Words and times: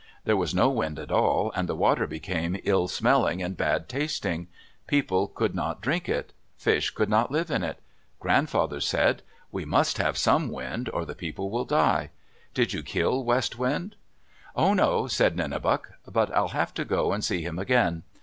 There 0.23 0.35
was 0.35 0.55
no 0.55 0.67
wind 0.69 0.97
at 0.97 1.11
all 1.11 1.51
and 1.53 1.69
the 1.69 1.75
water 1.75 2.07
became 2.07 2.57
ill 2.63 2.87
smelling, 2.87 3.39
and 3.43 3.55
bad 3.55 3.87
tasting. 3.87 4.47
People 4.87 5.27
could 5.27 5.53
not 5.53 5.79
drink 5.79 6.09
it. 6.09 6.33
Fish 6.57 6.89
could 6.89 7.07
not 7.07 7.29
live 7.29 7.51
in 7.51 7.61
it. 7.61 7.79
Grandfather 8.19 8.79
said, 8.81 9.21
"We 9.51 9.63
must 9.63 9.99
have 9.99 10.17
some 10.17 10.49
wind 10.49 10.89
or 10.91 11.05
the 11.05 11.13
people 11.13 11.51
will 11.51 11.65
die. 11.65 12.09
Did 12.55 12.73
you 12.73 12.81
kill 12.81 13.23
West 13.23 13.59
Wind?" 13.59 13.95
"Oh, 14.55 14.73
no," 14.73 15.05
said 15.05 15.37
Nenebuc. 15.37 15.87
"But 16.11 16.35
I'll 16.35 16.47
have 16.47 16.73
to 16.73 16.83
go 16.83 17.13
and 17.13 17.23
see 17.23 17.43
him 17.43 17.59
again." 17.59 18.01